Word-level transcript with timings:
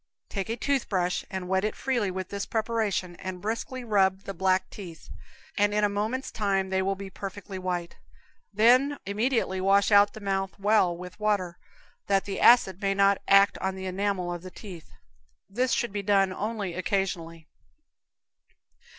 Take 0.29 0.49
a 0.49 0.57
toothbrush, 0.57 1.23
and 1.29 1.47
wet 1.47 1.63
it 1.63 1.75
freely 1.75 2.09
with 2.09 2.29
this 2.29 2.47
preparation, 2.47 3.15
and 3.17 3.39
briskly 3.39 3.83
rub 3.83 4.21
the 4.23 4.33
black 4.33 4.67
teeth, 4.71 5.11
and 5.59 5.75
in 5.75 5.83
a 5.83 5.89
moment's 5.89 6.31
time 6.31 6.71
they 6.71 6.81
will 6.81 6.95
be 6.95 7.11
perfectly 7.11 7.59
white; 7.59 7.97
then 8.51 8.97
immediately 9.05 9.61
wash 9.61 9.91
out 9.91 10.13
the 10.13 10.19
mouth 10.19 10.57
well 10.57 10.97
with 10.97 11.19
water, 11.19 11.59
that 12.07 12.25
the 12.25 12.39
acid 12.39 12.81
may 12.81 12.95
not 12.95 13.21
act 13.27 13.59
on 13.59 13.75
the 13.75 13.85
enamel 13.85 14.33
of 14.33 14.41
the 14.41 14.49
teeth. 14.49 14.89
This 15.47 15.71
should 15.71 15.91
be 15.91 16.01
done 16.01 16.33
only 16.33 16.73
occasionally. 16.73 17.45